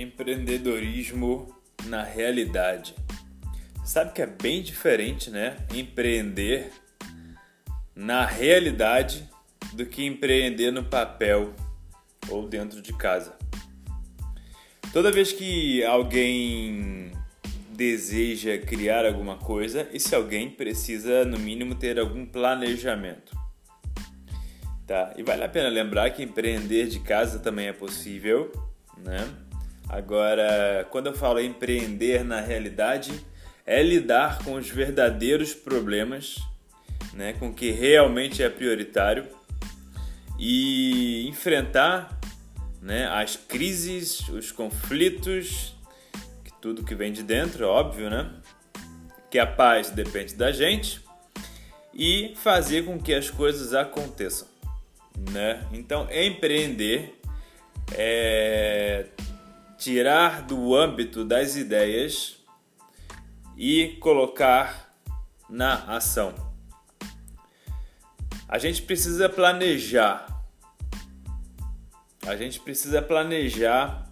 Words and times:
Empreendedorismo 0.00 1.54
na 1.84 2.02
realidade. 2.02 2.94
Sabe 3.84 4.12
que 4.12 4.22
é 4.22 4.26
bem 4.26 4.62
diferente, 4.62 5.30
né? 5.30 5.56
Empreender 5.72 6.72
na 7.94 8.26
realidade 8.26 9.28
do 9.72 9.86
que 9.86 10.04
empreender 10.04 10.70
no 10.70 10.84
papel 10.84 11.54
ou 12.28 12.48
dentro 12.48 12.82
de 12.82 12.92
casa. 12.92 13.36
Toda 14.92 15.12
vez 15.12 15.32
que 15.32 15.84
alguém 15.84 17.12
deseja 17.70 18.58
criar 18.58 19.04
alguma 19.04 19.36
coisa, 19.36 19.88
esse 19.92 20.14
alguém 20.14 20.50
precisa, 20.50 21.24
no 21.24 21.38
mínimo, 21.38 21.74
ter 21.74 21.98
algum 21.98 22.24
planejamento. 22.24 23.36
Tá? 24.86 25.12
E 25.16 25.22
vale 25.22 25.44
a 25.44 25.48
pena 25.48 25.68
lembrar 25.68 26.10
que 26.10 26.22
empreender 26.22 26.86
de 26.86 27.00
casa 27.00 27.38
também 27.38 27.66
é 27.66 27.72
possível, 27.72 28.50
né? 28.96 29.45
Agora, 29.88 30.86
quando 30.90 31.06
eu 31.06 31.14
falo 31.14 31.40
empreender 31.40 32.24
na 32.24 32.40
realidade, 32.40 33.12
é 33.64 33.82
lidar 33.82 34.38
com 34.44 34.54
os 34.54 34.68
verdadeiros 34.68 35.54
problemas, 35.54 36.36
né, 37.12 37.32
com 37.34 37.48
o 37.48 37.54
que 37.54 37.70
realmente 37.70 38.42
é 38.42 38.48
prioritário 38.48 39.26
e 40.38 41.26
enfrentar 41.28 42.18
né, 42.80 43.06
as 43.08 43.36
crises, 43.36 44.28
os 44.28 44.52
conflitos, 44.52 45.74
que 46.44 46.52
tudo 46.60 46.84
que 46.84 46.94
vem 46.94 47.12
de 47.12 47.22
dentro, 47.22 47.66
óbvio, 47.66 48.10
né? 48.10 48.30
Que 49.30 49.38
a 49.38 49.46
paz 49.46 49.90
depende 49.90 50.34
da 50.34 50.52
gente 50.52 51.00
e 51.92 52.34
fazer 52.36 52.84
com 52.84 53.00
que 53.00 53.14
as 53.14 53.30
coisas 53.30 53.72
aconteçam, 53.72 54.46
né? 55.32 55.66
Então, 55.72 56.06
empreender 56.12 57.18
é 57.92 59.06
tirar 59.76 60.42
do 60.42 60.74
âmbito 60.74 61.24
das 61.24 61.56
ideias 61.56 62.36
e 63.56 63.96
colocar 64.00 64.94
na 65.48 65.74
ação. 65.96 66.34
A 68.48 68.58
gente 68.58 68.82
precisa 68.82 69.28
planejar. 69.28 70.26
A 72.26 72.36
gente 72.36 72.60
precisa 72.60 73.00
planejar 73.02 74.06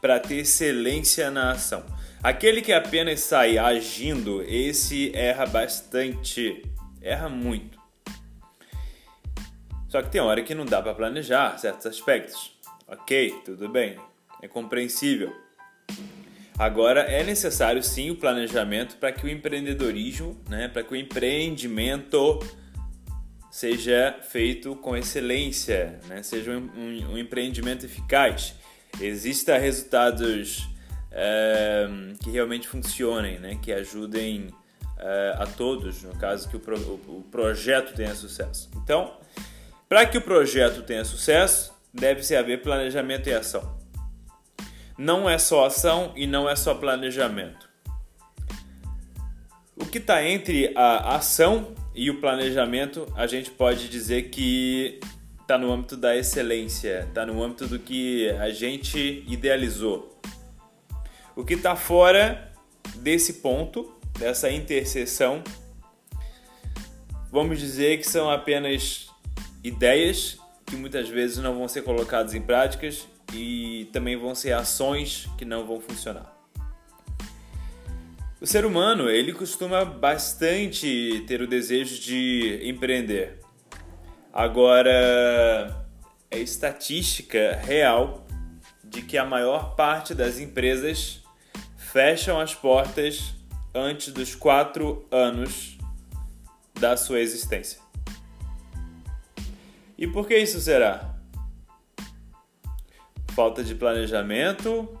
para 0.00 0.20
ter 0.20 0.36
excelência 0.36 1.30
na 1.30 1.52
ação. 1.52 1.84
Aquele 2.22 2.62
que 2.62 2.72
apenas 2.72 3.20
sai 3.20 3.58
agindo, 3.58 4.42
esse 4.42 5.14
erra 5.14 5.46
bastante, 5.46 6.62
erra 7.00 7.28
muito. 7.28 7.78
Só 9.88 10.02
que 10.02 10.10
tem 10.10 10.20
hora 10.20 10.42
que 10.42 10.54
não 10.54 10.64
dá 10.64 10.82
para 10.82 10.94
planejar 10.94 11.56
certos 11.58 11.86
aspectos. 11.86 12.56
Ok, 12.88 13.42
tudo 13.44 13.68
bem 13.68 13.98
é 14.46 14.48
compreensível. 14.48 15.34
Agora 16.58 17.00
é 17.00 17.22
necessário 17.22 17.82
sim 17.82 18.10
o 18.10 18.16
planejamento 18.16 18.96
para 18.96 19.12
que 19.12 19.26
o 19.26 19.28
empreendedorismo, 19.28 20.40
né, 20.48 20.68
para 20.68 20.82
que 20.82 20.92
o 20.92 20.96
empreendimento 20.96 22.40
seja 23.50 24.18
feito 24.22 24.74
com 24.76 24.96
excelência, 24.96 26.00
né, 26.06 26.22
seja 26.22 26.52
um, 26.52 26.70
um, 26.74 27.12
um 27.12 27.18
empreendimento 27.18 27.84
eficaz, 27.84 28.54
exista 28.98 29.58
resultados 29.58 30.66
é, 31.12 31.86
que 32.22 32.30
realmente 32.30 32.68
funcionem, 32.68 33.38
né, 33.38 33.58
que 33.60 33.70
ajudem 33.72 34.48
é, 34.98 35.34
a 35.36 35.46
todos, 35.46 36.02
no 36.04 36.16
caso 36.16 36.48
que 36.48 36.56
o, 36.56 36.60
pro, 36.60 36.78
o 36.78 37.26
projeto 37.30 37.94
tenha 37.94 38.14
sucesso. 38.14 38.70
Então, 38.76 39.18
para 39.86 40.06
que 40.06 40.16
o 40.16 40.22
projeto 40.22 40.82
tenha 40.82 41.04
sucesso, 41.04 41.74
deve-se 41.92 42.34
haver 42.34 42.62
planejamento 42.62 43.28
e 43.28 43.34
ação 43.34 43.76
não 44.98 45.28
é 45.28 45.38
só 45.38 45.66
ação 45.66 46.12
e 46.16 46.26
não 46.26 46.48
é 46.48 46.56
só 46.56 46.74
planejamento. 46.74 47.68
O 49.76 49.84
que 49.84 49.98
está 49.98 50.24
entre 50.24 50.72
a 50.74 51.16
ação 51.16 51.74
e 51.94 52.10
o 52.10 52.20
planejamento, 52.20 53.06
a 53.14 53.26
gente 53.26 53.50
pode 53.50 53.88
dizer 53.88 54.30
que 54.30 54.98
está 55.40 55.58
no 55.58 55.70
âmbito 55.70 55.96
da 55.96 56.16
excelência, 56.16 57.04
está 57.08 57.26
no 57.26 57.42
âmbito 57.42 57.66
do 57.66 57.78
que 57.78 58.30
a 58.30 58.50
gente 58.50 59.24
idealizou. 59.28 60.18
O 61.36 61.44
que 61.44 61.54
está 61.54 61.76
fora 61.76 62.52
desse 62.96 63.34
ponto, 63.34 63.94
dessa 64.18 64.50
interseção, 64.50 65.44
vamos 67.30 67.60
dizer 67.60 67.98
que 67.98 68.08
são 68.08 68.30
apenas 68.30 69.08
ideias 69.62 70.38
que 70.64 70.74
muitas 70.74 71.08
vezes 71.08 71.36
não 71.36 71.54
vão 71.54 71.68
ser 71.68 71.82
colocadas 71.82 72.34
em 72.34 72.40
práticas 72.40 73.06
e 73.32 73.88
também 73.92 74.16
vão 74.16 74.34
ser 74.34 74.52
ações 74.52 75.28
que 75.36 75.44
não 75.44 75.66
vão 75.66 75.80
funcionar. 75.80 76.34
O 78.40 78.46
ser 78.46 78.66
humano, 78.66 79.08
ele 79.08 79.32
costuma 79.32 79.84
bastante 79.84 81.24
ter 81.26 81.40
o 81.40 81.46
desejo 81.46 82.00
de 82.00 82.60
empreender. 82.62 83.40
Agora, 84.32 85.84
é 86.30 86.38
estatística 86.38 87.58
real 87.64 88.26
de 88.84 89.00
que 89.02 89.16
a 89.16 89.24
maior 89.24 89.74
parte 89.74 90.14
das 90.14 90.38
empresas 90.38 91.22
fecham 91.76 92.38
as 92.38 92.54
portas 92.54 93.34
antes 93.74 94.12
dos 94.12 94.34
quatro 94.34 95.06
anos 95.10 95.78
da 96.78 96.96
sua 96.96 97.20
existência. 97.20 97.80
E 99.96 100.06
por 100.06 100.28
que 100.28 100.36
isso 100.36 100.60
será? 100.60 101.15
Falta 103.36 103.62
de 103.62 103.74
planejamento 103.74 104.98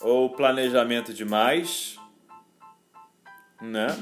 ou 0.00 0.30
planejamento 0.30 1.12
demais, 1.12 1.96
né? 3.60 3.94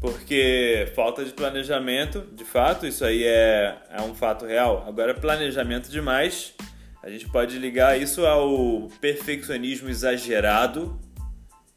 Porque 0.00 0.90
falta 0.96 1.26
de 1.26 1.32
planejamento, 1.32 2.22
de 2.32 2.42
fato, 2.42 2.86
isso 2.86 3.04
aí 3.04 3.22
é, 3.22 3.76
é 3.90 4.00
um 4.00 4.14
fato 4.14 4.46
real. 4.46 4.82
Agora, 4.88 5.12
planejamento 5.12 5.90
demais, 5.90 6.54
a 7.02 7.10
gente 7.10 7.28
pode 7.28 7.58
ligar 7.58 8.00
isso 8.00 8.24
ao 8.24 8.88
perfeccionismo 8.98 9.90
exagerado, 9.90 10.98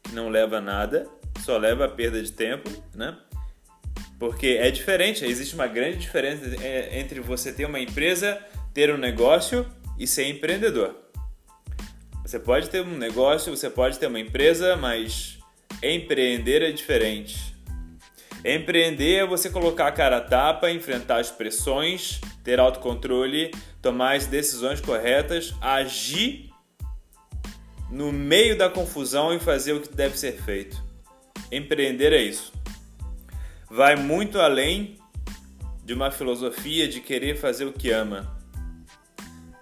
que 0.02 0.14
não 0.14 0.30
leva 0.30 0.56
a 0.56 0.60
nada, 0.62 1.06
só 1.44 1.58
leva 1.58 1.84
a 1.84 1.88
perda 1.88 2.22
de 2.22 2.32
tempo, 2.32 2.70
né? 2.94 3.14
Porque 4.18 4.58
é 4.58 4.70
diferente, 4.70 5.22
existe 5.22 5.54
uma 5.54 5.66
grande 5.66 5.98
diferença 5.98 6.46
entre 6.92 7.20
você 7.20 7.52
ter 7.52 7.66
uma 7.66 7.78
empresa, 7.78 8.42
ter 8.72 8.90
um 8.90 8.96
negócio 8.96 9.66
e 9.98 10.06
ser 10.06 10.28
empreendedor. 10.28 10.94
Você 12.26 12.40
pode 12.40 12.68
ter 12.68 12.82
um 12.82 12.96
negócio, 12.96 13.56
você 13.56 13.70
pode 13.70 13.98
ter 13.98 14.08
uma 14.08 14.18
empresa, 14.18 14.76
mas 14.76 15.38
empreender 15.82 16.60
é 16.60 16.72
diferente. 16.72 17.54
Empreender 18.44 19.16
é 19.16 19.26
você 19.26 19.48
colocar 19.48 19.86
a 19.86 19.92
cara 19.92 20.18
a 20.18 20.20
tapa, 20.20 20.70
enfrentar 20.70 21.20
as 21.20 21.30
pressões, 21.30 22.20
ter 22.42 22.58
autocontrole, 22.58 23.52
tomar 23.80 24.16
as 24.16 24.26
decisões 24.26 24.80
corretas, 24.80 25.54
agir 25.60 26.50
no 27.90 28.12
meio 28.12 28.58
da 28.58 28.68
confusão 28.68 29.32
e 29.32 29.38
fazer 29.38 29.72
o 29.72 29.80
que 29.80 29.94
deve 29.94 30.18
ser 30.18 30.32
feito. 30.32 30.82
Empreender 31.50 32.12
é 32.12 32.22
isso. 32.22 32.52
Vai 33.70 33.96
muito 33.96 34.40
além 34.40 34.96
de 35.84 35.94
uma 35.94 36.10
filosofia 36.10 36.88
de 36.88 37.00
querer 37.00 37.36
fazer 37.36 37.64
o 37.64 37.72
que 37.72 37.90
ama 37.90 38.35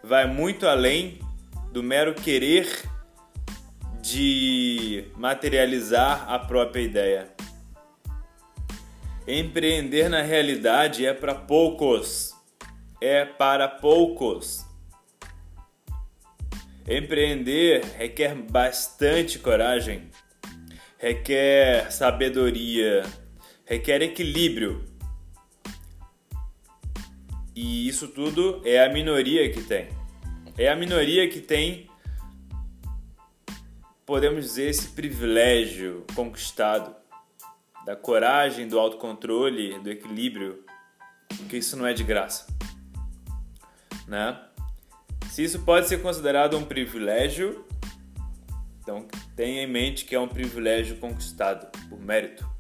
vai 0.05 0.27
muito 0.27 0.67
além 0.67 1.19
do 1.73 1.83
mero 1.83 2.15
querer 2.15 2.69
de 4.03 5.07
materializar 5.17 6.31
a 6.31 6.39
própria 6.39 6.83
ideia. 6.83 7.29
Empreender 9.27 10.11
na 10.11 10.21
realidade 10.21 11.07
é 11.07 11.15
para 11.15 11.35
poucos. 11.35 12.35
É 13.01 13.25
para 13.25 13.67
poucos. 13.67 14.65
Empreender 16.87 17.83
requer 17.97 18.35
bastante 18.35 19.39
coragem, 19.39 20.11
requer 20.99 21.91
sabedoria, 21.91 23.03
requer 23.65 24.03
equilíbrio 24.03 24.85
e 27.55 27.89
isso 27.89 28.09
tudo 28.09 28.61
é 28.65 28.85
a 28.85 28.93
minoria 28.93 29.51
que 29.51 29.63
tem. 29.63 29.89
É 30.59 30.69
a 30.69 30.77
minoria 30.77 31.29
que 31.29 31.41
tem, 31.41 31.89
podemos 34.05 34.45
dizer, 34.45 34.69
esse 34.69 34.89
privilégio 34.89 36.05
conquistado 36.15 36.95
da 37.85 37.95
coragem, 37.95 38.67
do 38.67 38.79
autocontrole, 38.79 39.79
do 39.81 39.91
equilíbrio, 39.91 40.65
porque 41.37 41.59
isso 41.59 41.77
não 41.77 41.87
é 41.87 41.93
de 41.93 42.03
graça. 42.03 42.47
Né? 44.07 44.41
Se 45.31 45.45
isso 45.45 45.61
pode 45.65 45.89
ser 45.89 46.01
considerado 46.01 46.57
um 46.57 46.65
privilégio, 46.65 47.65
então 48.81 49.07
tenha 49.35 49.63
em 49.63 49.67
mente 49.67 50.05
que 50.05 50.15
é 50.15 50.21
um 50.21 50.29
privilégio 50.29 50.97
conquistado 50.97 51.67
por 51.89 52.01
mérito. 52.01 52.54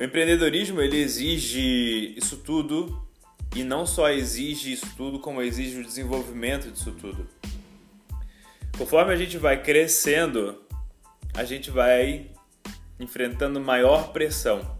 O 0.00 0.02
empreendedorismo 0.02 0.80
ele 0.80 0.96
exige 0.96 2.14
isso 2.16 2.38
tudo 2.38 3.06
e 3.54 3.62
não 3.62 3.84
só 3.84 4.08
exige 4.08 4.72
isso 4.72 4.86
tudo, 4.96 5.18
como 5.18 5.42
exige 5.42 5.78
o 5.78 5.84
desenvolvimento 5.84 6.70
disso 6.70 6.92
tudo. 6.92 7.28
Conforme 8.78 9.12
a 9.12 9.16
gente 9.16 9.36
vai 9.36 9.62
crescendo, 9.62 10.58
a 11.34 11.44
gente 11.44 11.70
vai 11.70 12.30
enfrentando 12.98 13.60
maior 13.60 14.10
pressão. 14.10 14.74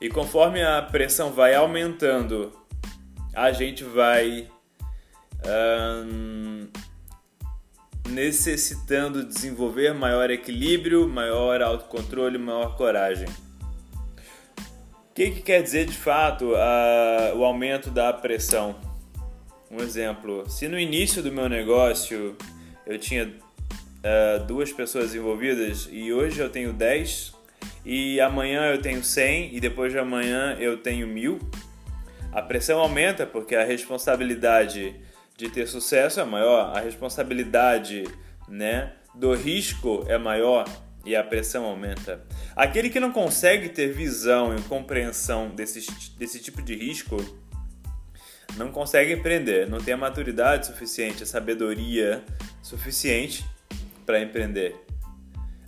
E 0.00 0.08
conforme 0.08 0.62
a 0.62 0.80
pressão 0.80 1.32
vai 1.32 1.52
aumentando, 1.52 2.52
a 3.34 3.50
gente 3.50 3.82
vai 3.82 4.48
hum, 6.06 6.68
necessitando 8.10 9.24
desenvolver 9.24 9.92
maior 9.92 10.30
equilíbrio, 10.30 11.08
maior 11.08 11.60
autocontrole, 11.60 12.38
maior 12.38 12.76
coragem. 12.76 13.26
Que, 15.16 15.30
que 15.30 15.40
quer 15.40 15.62
dizer 15.62 15.86
de 15.86 15.96
fato 15.96 16.52
o 17.34 17.42
aumento 17.42 17.90
da 17.90 18.12
pressão? 18.12 18.76
Um 19.70 19.78
exemplo: 19.80 20.44
se 20.46 20.68
no 20.68 20.78
início 20.78 21.22
do 21.22 21.32
meu 21.32 21.48
negócio 21.48 22.36
eu 22.86 22.98
tinha 22.98 23.24
uh, 23.24 24.44
duas 24.44 24.70
pessoas 24.74 25.14
envolvidas 25.14 25.88
e 25.90 26.12
hoje 26.12 26.38
eu 26.38 26.50
tenho 26.50 26.70
10 26.70 27.34
e 27.82 28.20
amanhã 28.20 28.66
eu 28.66 28.82
tenho 28.82 29.02
100 29.02 29.56
e 29.56 29.58
depois 29.58 29.90
de 29.90 29.98
amanhã 29.98 30.54
eu 30.60 30.76
tenho 30.76 31.06
mil, 31.06 31.38
a 32.30 32.42
pressão 32.42 32.78
aumenta 32.78 33.24
porque 33.24 33.56
a 33.56 33.64
responsabilidade 33.64 34.94
de 35.34 35.48
ter 35.48 35.66
sucesso 35.66 36.20
é 36.20 36.26
maior, 36.26 36.76
a 36.76 36.80
responsabilidade 36.80 38.04
né, 38.46 38.92
do 39.14 39.32
risco 39.32 40.04
é 40.08 40.18
maior 40.18 40.66
e 41.06 41.16
a 41.16 41.24
pressão 41.24 41.64
aumenta. 41.64 42.20
Aquele 42.54 42.90
que 42.90 43.00
não 43.00 43.12
consegue 43.12 43.70
ter 43.70 43.92
visão 43.92 44.54
e 44.54 44.60
compreensão 44.62 45.48
desse, 45.48 45.86
desse 46.18 46.40
tipo 46.40 46.60
de 46.60 46.74
risco 46.74 47.16
não 48.56 48.70
consegue 48.70 49.12
empreender, 49.12 49.68
não 49.68 49.78
tem 49.78 49.94
a 49.94 49.96
maturidade 49.96 50.66
suficiente, 50.66 51.22
a 51.22 51.26
sabedoria 51.26 52.22
suficiente 52.62 53.44
para 54.04 54.20
empreender. 54.20 54.74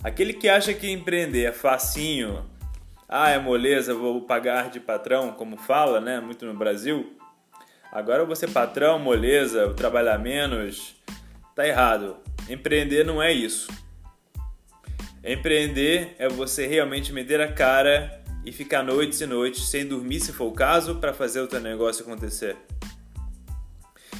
Aquele 0.03 0.33
que 0.33 0.47
acha 0.49 0.73
que 0.73 0.91
empreender 0.91 1.45
é 1.45 1.51
facinho, 1.51 2.45
ah, 3.07 3.29
é 3.29 3.39
moleza, 3.39 3.93
vou 3.93 4.21
pagar 4.21 4.69
de 4.69 4.79
patrão, 4.79 5.31
como 5.31 5.57
fala, 5.57 5.99
né, 5.99 6.19
muito 6.19 6.45
no 6.45 6.53
Brasil, 6.53 7.15
Agora 7.91 8.23
você 8.23 8.47
patrão, 8.47 8.99
moleza, 8.99 9.73
trabalhar 9.73 10.19
menos, 10.19 10.95
tá 11.55 11.67
errado. 11.67 12.17
Empreender 12.47 13.03
não 13.03 13.21
é 13.21 13.31
isso. 13.31 13.67
Empreender 15.23 16.15
é 16.17 16.29
você 16.29 16.65
realmente 16.65 17.11
meter 17.11 17.41
a 17.41 17.51
cara 17.51 18.23
e 18.45 18.51
ficar 18.51 18.83
noites 18.83 19.19
e 19.19 19.25
noites 19.25 19.69
sem 19.69 19.85
dormir, 19.85 20.19
se 20.21 20.31
for 20.31 20.45
o 20.45 20.53
caso, 20.53 20.95
para 20.95 21.13
fazer 21.13 21.41
o 21.41 21.47
teu 21.47 21.59
negócio 21.59 22.03
acontecer. 22.03 22.55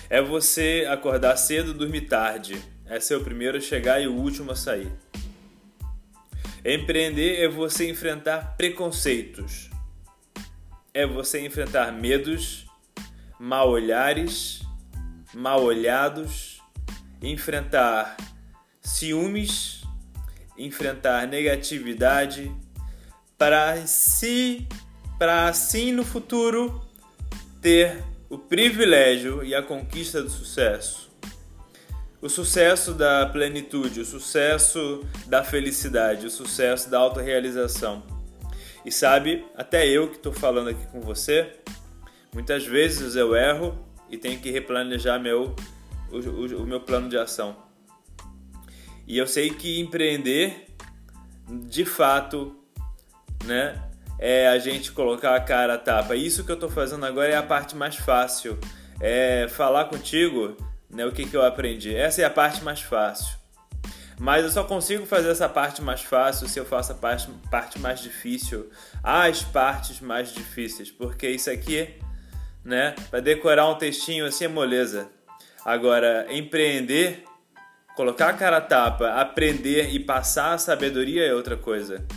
É 0.10 0.22
você 0.22 0.86
acordar 0.90 1.38
cedo, 1.38 1.74
dormir 1.74 2.02
tarde. 2.02 2.60
É 2.86 3.00
ser 3.00 3.16
o 3.16 3.24
primeiro 3.24 3.58
a 3.58 3.62
chegar 3.62 4.02
e 4.02 4.08
o 4.08 4.14
último 4.14 4.52
a 4.52 4.56
sair. 4.56 4.92
Empreender 6.66 7.40
é 7.40 7.48
você 7.48 7.90
enfrentar 7.90 8.58
preconceitos. 8.58 9.70
É 10.94 11.06
você 11.06 11.40
enfrentar 11.46 11.94
medos 11.94 12.66
mal 13.40 13.70
olhares, 13.70 14.62
mal 15.34 15.64
olhados, 15.64 16.62
enfrentar 17.22 18.18
ciúmes, 18.82 19.79
enfrentar 20.60 21.28
negatividade, 21.28 22.52
para 23.38 23.88
si, 23.88 24.68
para 25.18 25.48
assim 25.48 25.92
no 25.92 26.04
futuro 26.04 26.82
ter 27.62 28.04
o 28.30 28.38
privilégio 28.38 29.44
e 29.44 29.56
a 29.56 29.64
conquista 29.64 30.22
do 30.22 30.30
sucesso. 30.30 31.10
O 32.22 32.28
sucesso 32.28 32.94
da 32.94 33.26
plenitude, 33.26 34.02
o 34.02 34.06
sucesso 34.06 35.06
da 35.26 35.44
felicidade, 35.44 36.28
o 36.28 36.30
sucesso 36.30 36.90
da 36.90 37.00
autorrealização. 37.00 38.04
E 38.86 38.92
sabe, 38.92 39.46
até 39.56 39.88
eu 39.88 40.10
que 40.10 40.18
estou 40.18 40.34
falando 40.34 40.70
aqui 40.70 40.86
com 40.88 41.00
você, 41.00 41.54
Muitas 42.34 42.66
vezes 42.66 43.16
eu 43.16 43.36
erro 43.36 43.76
e 44.10 44.18
tenho 44.18 44.40
que 44.40 44.52
replanejar 44.52 45.20
meu, 45.20 45.56
o, 46.12 46.18
o, 46.18 46.64
o 46.64 46.68
meu 46.68 46.80
plano 46.80 47.10
de 47.10 47.18
ação. 47.18 47.56
E 49.10 49.18
eu 49.18 49.28
sei 49.28 49.50
que 49.50 49.80
empreender, 49.80 50.68
de 51.50 51.84
fato, 51.84 52.56
né, 53.44 53.82
é 54.20 54.48
a 54.48 54.60
gente 54.60 54.92
colocar 54.92 55.36
a 55.36 55.42
cara 55.42 55.74
a 55.74 55.78
tapa. 55.78 56.16
Isso 56.16 56.46
que 56.46 56.52
eu 56.52 56.56
estou 56.56 56.70
fazendo 56.70 57.06
agora 57.06 57.28
é 57.28 57.36
a 57.36 57.44
parte 57.44 57.76
mais 57.76 57.96
fácil. 57.96 58.58
É 59.02 59.48
falar 59.50 59.86
contigo 59.86 60.56
né, 60.90 61.06
o 61.06 61.12
que, 61.12 61.26
que 61.26 61.36
eu 61.36 61.44
aprendi. 61.44 61.96
Essa 61.96 62.22
é 62.22 62.26
a 62.26 62.30
parte 62.30 62.64
mais 62.64 62.82
fácil. 62.82 63.38
Mas 64.20 64.44
eu 64.44 64.52
só 64.52 64.64
consigo 64.64 65.06
fazer 65.06 65.30
essa 65.30 65.50
parte 65.50 65.82
mais 65.82 66.02
fácil 66.02 66.48
se 66.48 66.60
eu 66.60 66.66
faço 66.66 66.92
a 66.92 66.96
parte, 66.96 67.30
parte 67.50 67.80
mais 67.80 68.02
difícil, 68.02 68.70
as 69.02 69.42
partes 69.42 70.02
mais 70.02 70.34
difíceis, 70.34 70.92
porque 70.92 71.30
isso 71.30 71.50
aqui 71.50 71.96
né? 72.64 72.94
Para 73.10 73.20
decorar 73.20 73.68
um 73.68 73.76
textinho 73.76 74.26
assim 74.26 74.46
é 74.46 74.48
moleza. 74.48 75.10
Agora, 75.66 76.28
empreender, 76.30 77.24
colocar 78.00 78.30
a 78.30 78.34
cara 78.34 78.58
a 78.60 78.62
tapa, 78.62 79.10
aprender 79.16 79.94
e 79.94 80.00
passar 80.00 80.54
a 80.54 80.58
sabedoria 80.58 81.26
é 81.26 81.34
outra 81.34 81.58
coisa. 81.58 82.08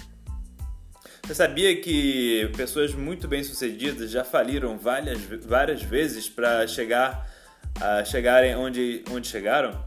Você 1.25 1.35
sabia 1.35 1.75
que 1.81 2.49
pessoas 2.57 2.95
muito 2.95 3.27
bem 3.27 3.43
sucedidas 3.43 4.09
já 4.09 4.23
faliram 4.23 4.79
várias, 4.79 5.19
várias 5.45 5.83
vezes 5.83 6.29
para 6.29 6.69
chegar 6.69 7.29
a 7.81 8.05
chegarem 8.05 8.55
onde, 8.55 9.03
onde 9.11 9.27
chegaram? 9.27 9.85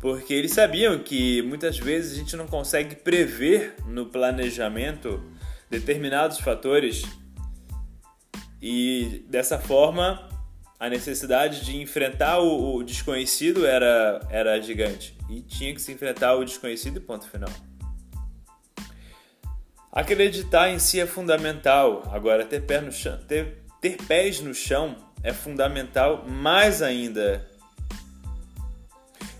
Porque 0.00 0.34
eles 0.34 0.50
sabiam 0.50 0.98
que 0.98 1.42
muitas 1.42 1.78
vezes 1.78 2.14
a 2.14 2.16
gente 2.16 2.34
não 2.34 2.48
consegue 2.48 2.96
prever 2.96 3.76
no 3.86 4.06
planejamento 4.06 5.22
determinados 5.70 6.40
fatores 6.40 7.04
e 8.60 9.24
dessa 9.28 9.60
forma, 9.60 10.25
a 10.78 10.88
necessidade 10.90 11.64
de 11.64 11.76
enfrentar 11.80 12.38
o, 12.38 12.76
o 12.76 12.82
desconhecido 12.82 13.66
era, 13.66 14.20
era 14.30 14.60
gigante. 14.60 15.16
E 15.28 15.40
tinha 15.40 15.74
que 15.74 15.80
se 15.80 15.92
enfrentar 15.92 16.34
o 16.34 16.44
desconhecido 16.44 16.98
e 16.98 17.00
ponto 17.00 17.26
final. 17.28 17.50
Acreditar 19.90 20.68
em 20.68 20.78
si 20.78 21.00
é 21.00 21.06
fundamental. 21.06 22.02
Agora, 22.12 22.44
ter, 22.44 22.60
pé 22.60 22.82
no 22.82 22.92
chão, 22.92 23.18
ter, 23.26 23.62
ter 23.80 23.96
pés 23.96 24.40
no 24.40 24.54
chão 24.54 24.96
é 25.22 25.32
fundamental 25.32 26.26
mais 26.28 26.82
ainda. 26.82 27.48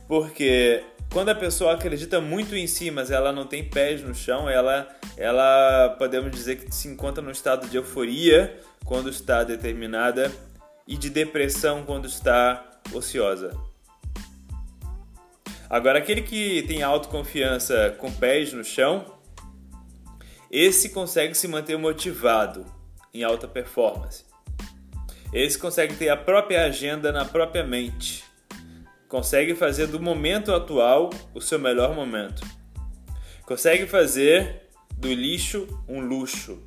Porque 0.09 0.83
quando 1.12 1.28
a 1.28 1.35
pessoa 1.35 1.75
acredita 1.75 2.21
muito 2.23 2.57
em 2.57 2.66
si, 2.66 2.90
mas 2.90 3.11
ela 3.11 3.33
não 3.33 3.47
tem 3.47 3.62
pés 3.62 4.02
no 4.02 4.14
chão, 4.14 4.49
ela, 4.49 4.88
ela 5.19 5.95
podemos 5.99 6.31
dizer 6.31 6.57
que 6.57 6.75
se 6.75 6.88
encontra 6.88 7.23
num 7.23 7.31
estado 7.31 7.69
de 7.69 7.76
euforia 7.76 8.59
quando 8.85 9.11
está 9.11 9.45
determinada 9.45 10.33
e 10.87 10.97
de 10.97 11.11
depressão 11.11 11.85
quando 11.85 12.07
está 12.07 12.81
ociosa. 12.93 13.57
Agora, 15.69 15.99
aquele 15.99 16.23
que 16.23 16.62
tem 16.62 16.83
autoconfiança 16.83 17.97
com 17.99 18.12
pés 18.12 18.52
no 18.52 18.62
chão, 18.62 19.19
esse 20.50 20.90
consegue 20.90 21.35
se 21.35 21.49
manter 21.49 21.76
motivado 21.76 22.64
em 23.12 23.25
alta 23.25 23.49
performance. 23.49 24.25
Esse 25.33 25.59
consegue 25.59 25.97
ter 25.97 26.09
a 26.09 26.16
própria 26.16 26.64
agenda 26.64 27.11
na 27.11 27.25
própria 27.25 27.64
mente. 27.64 28.25
Consegue 29.09 29.55
fazer 29.55 29.88
do 29.88 30.00
momento 30.00 30.55
atual 30.55 31.11
o 31.35 31.40
seu 31.40 31.59
melhor 31.59 31.95
momento. 31.95 32.43
Consegue 33.45 33.87
fazer 33.87 34.69
do 34.97 35.12
lixo 35.12 35.66
um 35.88 36.00
luxo. 36.00 36.62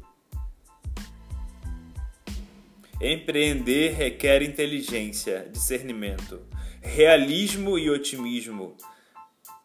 Empreender 3.01 3.93
requer 3.93 4.41
inteligência, 4.41 5.47
discernimento, 5.51 6.41
realismo 6.81 7.79
e 7.79 7.89
otimismo, 7.89 8.75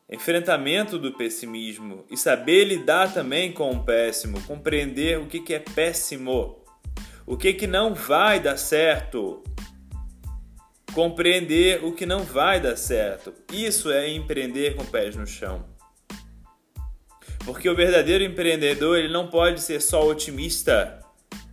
enfrentamento 0.09 0.99
do 0.99 1.13
pessimismo 1.13 2.05
e 2.09 2.17
saber 2.17 2.65
lidar 2.65 3.13
também 3.13 3.51
com 3.51 3.73
o 3.73 3.85
péssimo, 3.85 4.41
compreender 4.43 5.19
o 5.19 5.27
que 5.27 5.53
é 5.53 5.59
péssimo, 5.59 6.63
o 7.27 7.37
que, 7.37 7.53
que 7.55 7.67
não 7.67 7.93
vai 7.93 8.39
dar 8.39 8.57
certo, 8.57 9.43
compreender 10.93 11.85
o 11.85 11.93
que 11.93 12.07
não 12.07 12.21
vai 12.21 12.61
dar 12.61 12.77
certo. 12.77 13.35
Isso 13.53 13.91
é 13.91 14.09
empreender 14.09 14.77
com 14.77 14.85
pés 14.85 15.17
no 15.17 15.27
chão. 15.27 15.65
Porque 17.45 17.69
o 17.69 17.75
verdadeiro 17.75 18.23
empreendedor 18.23 18.97
ele 18.97 19.13
não 19.13 19.27
pode 19.27 19.61
ser 19.61 19.81
só 19.81 20.07
otimista. 20.07 21.01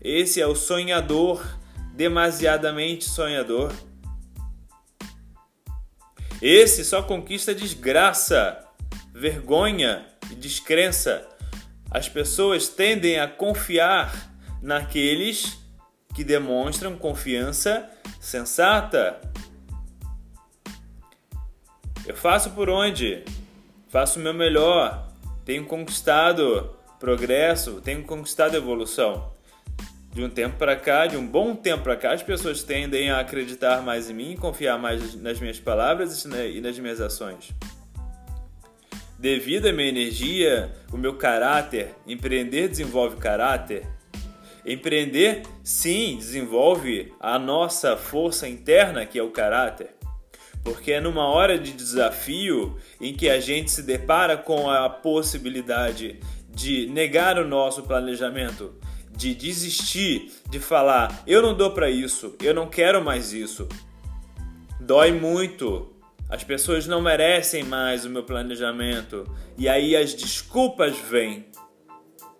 Esse 0.01 0.39
é 0.39 0.47
o 0.47 0.55
sonhador 0.55 1.59
demasiadamente 1.91 3.05
sonhador. 3.05 3.71
Esse 6.41 6.83
só 6.83 7.03
conquista 7.03 7.53
desgraça, 7.53 8.65
vergonha 9.13 10.07
e 10.31 10.35
descrença. 10.35 11.27
As 11.89 12.09
pessoas 12.09 12.67
tendem 12.67 13.19
a 13.19 13.27
confiar 13.27 14.31
naqueles 14.61 15.59
que 16.15 16.23
demonstram 16.23 16.97
confiança 16.97 17.89
sensata. 18.19 19.21
Eu 22.05 22.15
faço 22.15 22.51
por 22.51 22.69
onde? 22.69 23.23
Faço 23.89 24.19
o 24.19 24.23
meu 24.23 24.33
melhor. 24.33 25.11
Tenho 25.45 25.65
conquistado 25.65 26.75
progresso, 26.99 27.81
tenho 27.81 28.03
conquistado 28.03 28.55
evolução. 28.55 29.33
De 30.13 30.23
um 30.23 30.29
tempo 30.29 30.57
para 30.57 30.75
cá, 30.75 31.07
de 31.07 31.15
um 31.15 31.25
bom 31.25 31.55
tempo 31.55 31.83
para 31.83 31.95
cá, 31.95 32.13
as 32.13 32.21
pessoas 32.21 32.63
tendem 32.63 33.09
a 33.09 33.19
acreditar 33.19 33.81
mais 33.81 34.09
em 34.09 34.13
mim, 34.13 34.35
confiar 34.35 34.77
mais 34.77 35.15
nas 35.15 35.39
minhas 35.39 35.59
palavras 35.59 36.25
e 36.25 36.59
nas 36.59 36.77
minhas 36.77 36.99
ações. 36.99 37.53
Devido 39.17 39.67
à 39.67 39.71
minha 39.71 39.87
energia, 39.87 40.73
o 40.91 40.97
meu 40.97 41.13
caráter, 41.13 41.95
empreender 42.05 42.67
desenvolve 42.67 43.17
caráter. 43.17 43.87
Empreender, 44.65 45.43
sim, 45.63 46.17
desenvolve 46.17 47.13
a 47.19 47.39
nossa 47.39 47.95
força 47.95 48.49
interna, 48.49 49.05
que 49.05 49.17
é 49.17 49.23
o 49.23 49.31
caráter. 49.31 49.95
Porque 50.63 50.91
é 50.91 50.99
numa 50.99 51.25
hora 51.25 51.57
de 51.57 51.71
desafio 51.71 52.77
em 52.99 53.13
que 53.13 53.29
a 53.29 53.39
gente 53.39 53.71
se 53.71 53.81
depara 53.81 54.35
com 54.35 54.69
a 54.69 54.89
possibilidade 54.89 56.19
de 56.49 56.87
negar 56.87 57.39
o 57.39 57.47
nosso 57.47 57.83
planejamento, 57.83 58.73
de 59.21 59.35
desistir, 59.35 60.31
de 60.49 60.59
falar: 60.59 61.23
eu 61.27 61.41
não 61.41 61.55
dou 61.55 61.71
para 61.71 61.89
isso, 61.89 62.35
eu 62.41 62.53
não 62.53 62.67
quero 62.67 63.03
mais 63.03 63.31
isso. 63.31 63.69
Dói 64.79 65.11
muito, 65.11 65.93
as 66.27 66.43
pessoas 66.43 66.87
não 66.87 67.01
merecem 67.01 67.63
mais 67.63 68.03
o 68.03 68.09
meu 68.09 68.23
planejamento. 68.23 69.29
E 69.57 69.69
aí 69.69 69.95
as 69.95 70.13
desculpas 70.13 70.97
vêm. 70.97 71.45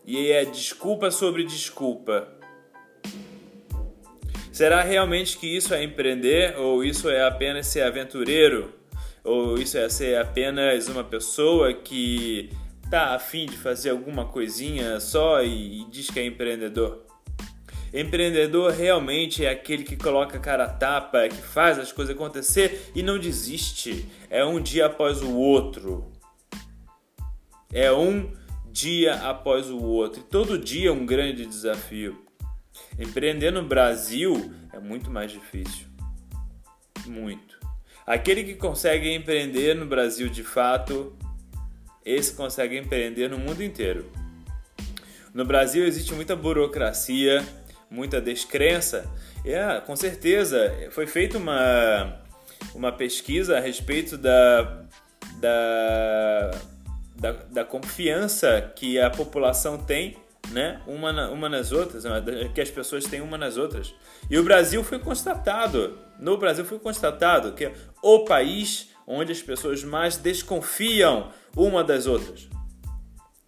E 0.05 0.31
é 0.31 0.43
desculpa 0.43 1.11
sobre 1.11 1.43
desculpa. 1.43 2.27
Será 4.51 4.81
realmente 4.81 5.38
que 5.38 5.55
isso 5.55 5.73
é 5.73 5.83
empreender 5.83 6.57
ou 6.57 6.83
isso 6.83 7.09
é 7.09 7.23
apenas 7.23 7.67
ser 7.67 7.83
aventureiro? 7.83 8.73
Ou 9.23 9.59
isso 9.59 9.77
é 9.77 9.88
ser 9.88 10.17
apenas 10.17 10.88
uma 10.88 11.03
pessoa 11.03 11.71
que 11.73 12.50
tá 12.91 13.15
afim 13.15 13.45
de 13.45 13.55
fazer 13.55 13.89
alguma 13.89 14.25
coisinha 14.25 15.00
só 15.00 15.41
e, 15.41 15.81
e 15.81 15.89
diz 15.89 16.10
que 16.10 16.19
é 16.19 16.25
empreendedor? 16.25 17.05
Empreendedor 17.93 18.74
realmente 18.74 19.45
é 19.45 19.50
aquele 19.50 19.83
que 19.83 19.95
coloca 19.95 20.38
a 20.38 20.39
cara 20.41 20.65
a 20.65 20.69
tapa, 20.69 21.27
que 21.29 21.41
faz 21.41 21.79
as 21.79 21.91
coisas 21.91 22.13
acontecer 22.13 22.91
e 22.93 23.01
não 23.01 23.17
desiste. 23.17 24.05
É 24.29 24.43
um 24.43 24.62
dia 24.62 24.88
após 24.88 25.21
o 25.21 25.33
outro. 25.33 26.12
É 27.71 27.91
um 27.91 28.33
dia 28.69 29.15
após 29.15 29.69
o 29.69 29.81
outro. 29.81 30.19
E 30.19 30.24
todo 30.24 30.57
dia 30.57 30.89
é 30.89 30.91
um 30.91 31.05
grande 31.05 31.45
desafio. 31.45 32.25
Empreender 33.00 33.51
no 33.51 33.63
Brasil 33.63 34.53
é 34.74 34.79
muito 34.79 35.10
mais 35.10 35.31
difícil. 35.31 35.88
Muito. 37.05 37.57
Aquele 38.05 38.43
que 38.43 38.55
consegue 38.55 39.13
empreender 39.13 39.75
no 39.75 39.86
Brasil 39.86 40.29
de 40.29 40.43
fato, 40.43 41.15
esse 42.05 42.34
consegue 42.34 42.77
empreender 42.77 43.29
no 43.29 43.38
mundo 43.38 43.63
inteiro. 43.63 44.12
No 45.34 45.46
Brasil 45.46 45.86
existe 45.86 46.13
muita 46.13 46.36
burocracia, 46.36 47.46
muita 47.89 48.20
descrença. 48.20 49.10
É, 49.46 49.79
com 49.81 49.96
certeza, 49.96 50.89
foi 50.91 51.08
feita 51.08 51.38
uma, 51.38 52.20
uma 52.75 52.91
pesquisa 52.91 53.58
a 53.58 53.60
respeito 53.60 54.17
da, 54.17 54.84
da, 55.39 56.51
da, 57.15 57.31
da 57.31 57.65
confiança 57.65 58.72
que 58.75 59.00
a 59.00 59.10
população 59.10 59.77
tem 59.77 60.17
né, 60.51 60.81
uma, 60.86 61.13
na, 61.13 61.29
uma 61.29 61.48
nas 61.48 61.72
outras, 61.72 62.03
que 62.53 62.62
as 62.62 62.70
pessoas 62.70 63.05
têm 63.05 63.22
uma 63.22 63.38
nas 63.38 63.58
outras. 63.58 63.93
E 64.29 64.38
o 64.38 64.43
Brasil 64.43 64.84
foi 64.84 65.00
constatado, 65.00 65.98
no 66.20 66.38
Brasil 66.38 66.65
foi 66.65 66.79
constatado 66.79 67.53
que 67.53 67.65
é 67.65 67.74
o 68.01 68.25
país 68.25 68.89
onde 69.08 69.31
as 69.31 69.41
pessoas 69.41 69.84
mais 69.84 70.17
desconfiam 70.17 71.31
uma 71.55 71.84
das 71.84 72.08
outras. 72.08 72.48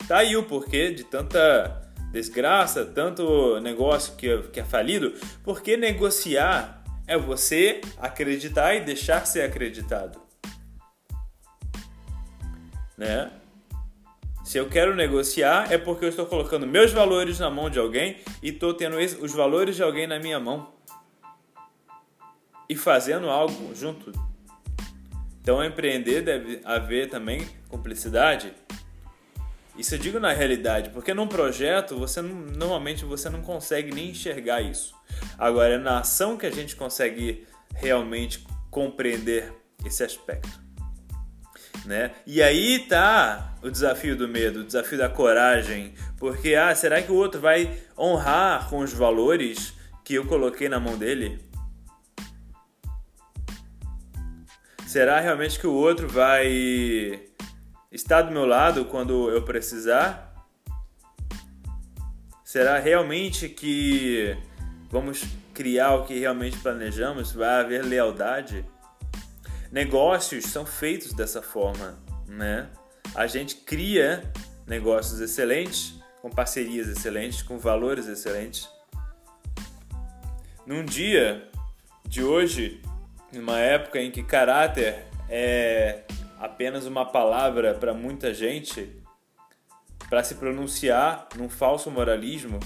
Tá 0.07 0.17
aí 0.17 0.35
o 0.35 0.43
porquê 0.43 0.91
de 0.91 1.03
tanta 1.03 1.81
desgraça, 2.11 2.85
tanto 2.85 3.59
negócio 3.59 4.15
que, 4.15 4.37
que 4.49 4.59
é 4.59 4.63
falido, 4.63 5.13
porque 5.43 5.75
negociar 5.75 6.83
é 7.07 7.17
você 7.17 7.81
acreditar 7.97 8.75
e 8.75 8.81
deixar 8.81 9.25
ser 9.25 9.41
acreditado. 9.41 10.21
Né? 12.97 13.31
Se 14.43 14.57
eu 14.57 14.69
quero 14.69 14.93
negociar, 14.93 15.71
é 15.71 15.77
porque 15.77 16.05
eu 16.05 16.09
estou 16.09 16.25
colocando 16.25 16.67
meus 16.67 16.91
valores 16.91 17.39
na 17.39 17.49
mão 17.49 17.69
de 17.69 17.79
alguém 17.79 18.17
e 18.41 18.49
estou 18.49 18.73
tendo 18.73 18.97
os 18.97 19.33
valores 19.33 19.75
de 19.75 19.83
alguém 19.83 20.05
na 20.05 20.19
minha 20.19 20.39
mão. 20.39 20.71
E 22.69 22.75
fazendo 22.75 23.29
algo 23.29 23.73
junto. 23.73 24.11
Então, 25.43 25.63
empreender 25.63 26.21
deve 26.21 26.61
haver 26.63 27.09
também 27.09 27.45
cumplicidade, 27.67 28.53
isso 29.77 29.95
eu 29.95 29.99
digo 29.99 30.19
na 30.19 30.31
realidade, 30.31 30.91
porque 30.91 31.13
num 31.13 31.27
projeto 31.27 31.97
você 31.97 32.21
normalmente 32.21 33.03
você 33.03 33.29
não 33.29 33.41
consegue 33.41 33.93
nem 33.93 34.11
enxergar 34.11 34.61
isso. 34.61 34.95
Agora 35.37 35.73
é 35.73 35.77
na 35.77 35.99
ação 35.99 36.37
que 36.37 36.45
a 36.45 36.51
gente 36.51 36.77
consegue 36.77 37.45
realmente 37.75 38.45
compreender 38.69 39.51
esse 39.83 40.03
aspecto. 40.03 40.61
Né? 41.85 42.11
E 42.25 42.41
aí 42.41 42.79
tá 42.87 43.55
o 43.61 43.69
desafio 43.69 44.15
do 44.15 44.27
medo, 44.27 44.61
o 44.61 44.63
desafio 44.63 44.97
da 44.97 45.09
coragem, 45.09 45.93
porque 46.17 46.55
ah, 46.55 46.73
será 46.73 47.01
que 47.01 47.11
o 47.11 47.15
outro 47.15 47.41
vai 47.41 47.77
honrar 47.97 48.69
com 48.69 48.77
os 48.79 48.93
valores 48.93 49.73
que 50.05 50.13
eu 50.13 50.25
coloquei 50.25 50.69
na 50.69 50.79
mão 50.79 50.97
dele? 50.97 51.39
Será 54.93 55.19
realmente 55.19 55.59
que 55.59 55.65
o 55.65 55.73
outro 55.73 56.07
vai 56.07 57.19
Está 57.91 58.21
do 58.21 58.31
meu 58.31 58.45
lado 58.45 58.85
quando 58.85 59.27
eu 59.31 59.41
precisar? 59.41 60.47
Será 62.45 62.77
realmente 62.77 63.49
que 63.49 64.37
vamos 64.91 65.23
criar 65.51 65.95
o 65.95 66.05
que 66.05 66.19
realmente 66.19 66.59
planejamos? 66.59 67.31
Vai 67.31 67.61
haver 67.61 67.83
lealdade? 67.83 68.63
Negócios 69.71 70.45
são 70.45 70.63
feitos 70.63 71.11
dessa 71.11 71.41
forma, 71.41 71.97
né? 72.27 72.69
A 73.15 73.25
gente 73.25 73.55
cria 73.55 74.31
negócios 74.67 75.19
excelentes, 75.19 75.99
com 76.21 76.29
parcerias 76.29 76.87
excelentes, 76.87 77.41
com 77.41 77.57
valores 77.57 78.07
excelentes. 78.07 78.69
Num 80.67 80.85
dia 80.85 81.49
de 82.07 82.23
hoje, 82.23 82.79
numa 83.33 83.59
época 83.59 83.99
em 84.01 84.11
que 84.11 84.23
caráter 84.23 85.05
é 85.29 86.03
apenas 86.39 86.85
uma 86.85 87.05
palavra 87.05 87.73
para 87.73 87.93
muita 87.93 88.33
gente, 88.33 89.01
para 90.09 90.23
se 90.23 90.35
pronunciar 90.35 91.27
num 91.37 91.49
falso 91.49 91.89
moralismo, 91.89 92.59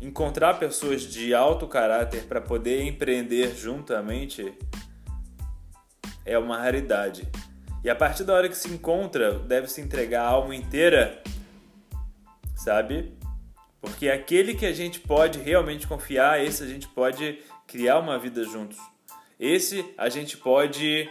encontrar 0.00 0.54
pessoas 0.54 1.02
de 1.02 1.32
alto 1.32 1.68
caráter 1.68 2.24
para 2.24 2.40
poder 2.40 2.82
empreender 2.82 3.54
juntamente 3.54 4.52
é 6.24 6.36
uma 6.38 6.58
raridade. 6.58 7.28
E 7.84 7.90
a 7.90 7.94
partir 7.94 8.24
da 8.24 8.34
hora 8.34 8.48
que 8.48 8.56
se 8.56 8.68
encontra, 8.68 9.38
deve 9.38 9.68
se 9.68 9.80
entregar 9.80 10.22
a 10.22 10.28
alma 10.28 10.54
inteira, 10.54 11.22
sabe? 12.56 13.12
Porque 13.82 14.08
aquele 14.08 14.54
que 14.54 14.64
a 14.64 14.72
gente 14.72 15.00
pode 15.00 15.40
realmente 15.40 15.88
confiar, 15.88 16.42
esse 16.42 16.62
a 16.62 16.68
gente 16.68 16.86
pode 16.86 17.40
criar 17.66 17.98
uma 17.98 18.16
vida 18.16 18.44
juntos. 18.44 18.78
Esse 19.40 19.84
a 19.98 20.08
gente 20.08 20.36
pode 20.36 21.10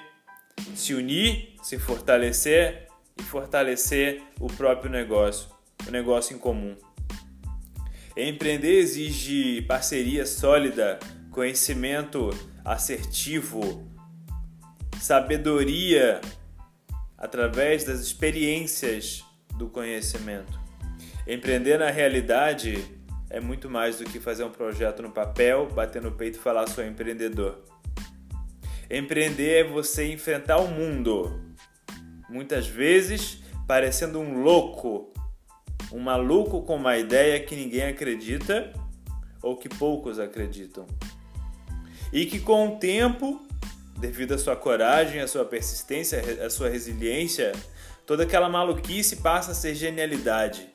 se 0.74 0.94
unir, 0.94 1.56
se 1.62 1.78
fortalecer 1.78 2.88
e 3.20 3.24
fortalecer 3.24 4.24
o 4.40 4.48
próprio 4.48 4.90
negócio, 4.90 5.50
o 5.86 5.92
negócio 5.92 6.34
em 6.34 6.40
comum. 6.40 6.78
Empreender 8.16 8.80
exige 8.80 9.62
parceria 9.64 10.26
sólida, 10.26 10.98
conhecimento 11.30 12.30
assertivo, 12.64 13.86
sabedoria 15.02 16.22
através 17.18 17.84
das 17.84 18.00
experiências 18.00 19.26
do 19.58 19.68
conhecimento. 19.68 20.61
Empreender 21.28 21.78
na 21.78 21.90
realidade 21.90 22.84
é 23.30 23.40
muito 23.40 23.70
mais 23.70 23.98
do 23.98 24.06
que 24.06 24.20
fazer 24.20 24.44
um 24.44 24.52
projeto 24.52 25.02
no 25.02 25.12
papel, 25.12 25.68
bater 25.68 26.02
no 26.02 26.12
peito 26.12 26.38
e 26.38 26.42
falar 26.42 26.68
sou 26.68 26.84
empreendedor. 26.84 27.64
Empreender 28.90 29.60
é 29.60 29.64
você 29.64 30.12
enfrentar 30.12 30.58
o 30.58 30.68
mundo, 30.68 31.40
muitas 32.30 32.68
vezes 32.68 33.42
parecendo 33.66 34.20
um 34.20 34.42
louco, 34.42 35.14
um 35.94 36.00
maluco 36.00 36.64
com 36.64 36.76
uma 36.76 36.98
ideia 36.98 37.40
que 37.40 37.56
ninguém 37.56 37.84
acredita 37.84 38.74
ou 39.42 39.56
que 39.56 39.70
poucos 39.70 40.20
acreditam. 40.20 40.86
E 42.12 42.26
que 42.26 42.40
com 42.40 42.68
o 42.68 42.80
tempo, 42.80 43.42
devido 43.98 44.34
à 44.34 44.38
sua 44.38 44.58
coragem, 44.58 45.22
à 45.22 45.28
sua 45.28 45.46
persistência, 45.46 46.20
à 46.46 46.50
sua 46.50 46.68
resiliência, 46.68 47.54
toda 48.06 48.24
aquela 48.24 48.50
maluquice 48.50 49.18
passa 49.18 49.52
a 49.52 49.56
ser 49.56 49.74
genialidade. 49.74 50.71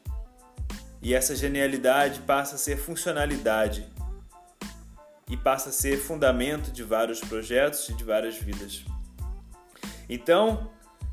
E 1.06 1.14
essa 1.14 1.36
genialidade 1.36 2.18
passa 2.22 2.56
a 2.56 2.58
ser 2.58 2.76
funcionalidade. 2.76 3.86
e 5.30 5.36
passa 5.36 5.68
a 5.68 5.72
ser 5.72 5.98
fundamento 5.98 6.72
de 6.72 6.82
vários 6.82 7.20
projetos 7.20 7.88
e 7.88 7.94
de 7.94 8.02
várias 8.02 8.36
vidas. 8.36 8.84
Então, 10.08 10.72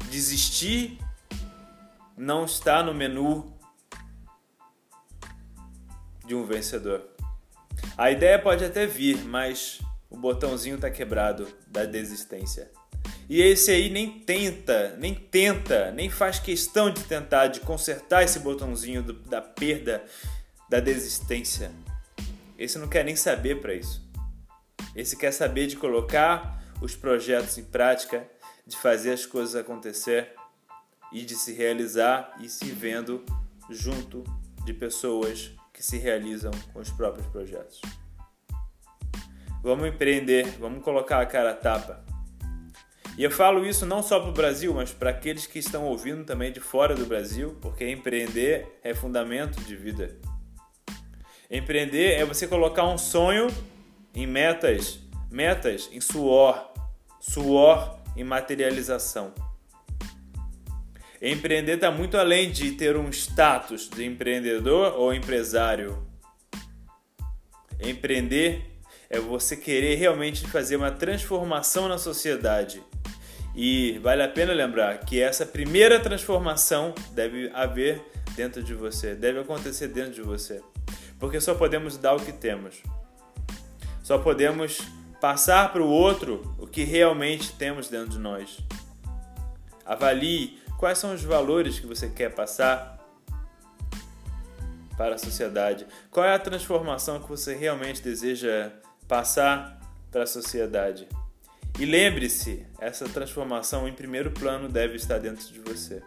desistir 0.09 0.99
não 2.17 2.45
está 2.45 2.81
no 2.81 2.93
menu 2.93 3.55
de 6.25 6.33
um 6.33 6.43
vencedor. 6.43 7.07
A 7.95 8.09
ideia 8.09 8.39
pode 8.39 8.65
até 8.65 8.87
vir, 8.87 9.23
mas 9.25 9.79
o 10.09 10.17
botãozinho 10.17 10.75
está 10.75 10.89
quebrado 10.89 11.47
da 11.67 11.85
desistência. 11.85 12.71
E 13.33 13.41
esse 13.41 13.71
aí 13.71 13.89
nem 13.89 14.19
tenta, 14.19 14.95
nem 14.99 15.15
tenta, 15.15 15.89
nem 15.89 16.07
faz 16.07 16.37
questão 16.37 16.91
de 16.91 17.03
tentar 17.03 17.47
de 17.47 17.61
consertar 17.61 18.21
esse 18.21 18.37
botãozinho 18.37 19.01
do, 19.01 19.13
da 19.13 19.41
perda, 19.41 20.05
da 20.69 20.79
desistência. 20.79 21.71
Esse 22.59 22.77
não 22.77 22.87
quer 22.87 23.03
nem 23.03 23.15
saber 23.15 23.59
para 23.59 23.73
isso. 23.73 24.07
Esse 24.95 25.17
quer 25.17 25.31
saber 25.31 25.65
de 25.65 25.75
colocar 25.75 26.63
os 26.79 26.95
projetos 26.95 27.57
em 27.57 27.63
prática, 27.63 28.23
de 28.67 28.77
fazer 28.77 29.13
as 29.13 29.25
coisas 29.25 29.55
acontecer 29.55 30.35
e 31.11 31.25
de 31.25 31.33
se 31.33 31.53
realizar 31.53 32.35
e 32.39 32.47
se 32.47 32.65
vendo 32.65 33.25
junto 33.67 34.23
de 34.63 34.75
pessoas 34.75 35.51
que 35.73 35.81
se 35.81 35.97
realizam 35.97 36.51
com 36.71 36.79
os 36.79 36.91
próprios 36.91 37.25
projetos. 37.25 37.81
Vamos 39.63 39.87
empreender, 39.87 40.45
vamos 40.59 40.83
colocar 40.83 41.19
a 41.19 41.25
cara 41.25 41.49
a 41.49 41.55
tapa. 41.55 42.12
E 43.17 43.23
eu 43.23 43.29
falo 43.29 43.65
isso 43.65 43.85
não 43.85 44.01
só 44.01 44.19
para 44.19 44.29
o 44.29 44.33
Brasil, 44.33 44.73
mas 44.73 44.91
para 44.91 45.11
aqueles 45.11 45.45
que 45.45 45.59
estão 45.59 45.85
ouvindo 45.85 46.23
também 46.23 46.51
de 46.51 46.59
fora 46.59 46.95
do 46.95 47.05
Brasil, 47.05 47.55
porque 47.61 47.87
empreender 47.89 48.79
é 48.83 48.93
fundamento 48.95 49.61
de 49.61 49.75
vida. 49.75 50.17
Empreender 51.49 52.13
é 52.13 52.25
você 52.25 52.47
colocar 52.47 52.85
um 52.85 52.97
sonho 52.97 53.47
em 54.15 54.25
metas, 54.25 54.99
metas 55.29 55.87
em 55.91 56.01
suor, 56.01 56.71
suor 57.19 57.99
em 58.17 58.23
materialização. 58.23 59.31
Empreender 61.21 61.75
está 61.75 61.91
muito 61.91 62.17
além 62.17 62.51
de 62.51 62.71
ter 62.71 62.97
um 62.97 63.09
status 63.09 63.87
de 63.87 64.03
empreendedor 64.03 64.93
ou 64.97 65.13
empresário. 65.13 66.05
Empreender 67.79 68.73
é 69.09 69.19
você 69.19 69.55
querer 69.55 69.95
realmente 69.95 70.47
fazer 70.47 70.75
uma 70.75 70.91
transformação 70.91 71.87
na 71.87 71.99
sociedade. 71.99 72.83
E 73.55 73.99
vale 73.99 74.23
a 74.23 74.27
pena 74.27 74.51
lembrar 74.51 74.99
que 74.99 75.21
essa 75.21 75.45
primeira 75.45 75.99
transformação 75.99 76.93
deve 77.11 77.51
haver 77.53 78.03
dentro 78.35 78.63
de 78.63 78.73
você, 78.73 79.13
deve 79.13 79.39
acontecer 79.39 79.87
dentro 79.87 80.13
de 80.13 80.21
você. 80.21 80.61
Porque 81.19 81.39
só 81.39 81.53
podemos 81.53 81.97
dar 81.97 82.15
o 82.15 82.19
que 82.19 82.31
temos. 82.31 82.81
Só 84.01 84.17
podemos 84.17 84.79
passar 85.21 85.71
para 85.71 85.81
o 85.81 85.87
outro 85.87 86.55
o 86.57 86.67
que 86.67 86.83
realmente 86.83 87.53
temos 87.53 87.87
dentro 87.87 88.09
de 88.09 88.19
nós. 88.19 88.57
Avalie 89.85 90.59
quais 90.77 90.97
são 90.97 91.13
os 91.13 91.23
valores 91.23 91.79
que 91.79 91.85
você 91.85 92.09
quer 92.09 92.33
passar 92.33 92.97
para 94.97 95.15
a 95.15 95.17
sociedade. 95.17 95.87
Qual 96.09 96.25
é 96.25 96.33
a 96.33 96.39
transformação 96.39 97.21
que 97.21 97.29
você 97.29 97.55
realmente 97.55 98.01
deseja 98.01 98.71
passar 99.07 99.79
para 100.11 100.23
a 100.23 100.27
sociedade? 100.27 101.07
E 101.79 101.85
lembre-se, 101.85 102.65
essa 102.79 103.09
transformação 103.09 103.87
em 103.87 103.93
primeiro 103.93 104.31
plano 104.31 104.69
deve 104.69 104.95
estar 104.95 105.17
dentro 105.17 105.51
de 105.51 105.59
você. 105.59 106.03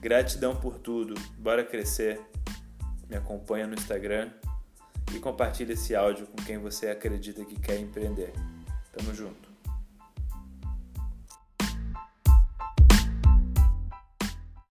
Gratidão 0.00 0.54
por 0.54 0.78
tudo. 0.78 1.14
Bora 1.36 1.64
crescer. 1.64 2.20
Me 3.08 3.16
acompanha 3.16 3.66
no 3.66 3.74
Instagram 3.74 4.30
e 5.14 5.18
compartilhe 5.18 5.72
esse 5.72 5.94
áudio 5.94 6.26
com 6.26 6.36
quem 6.44 6.58
você 6.58 6.88
acredita 6.88 7.44
que 7.44 7.58
quer 7.58 7.78
empreender. 7.78 8.32
Tamo 8.92 9.14
junto. 9.14 9.41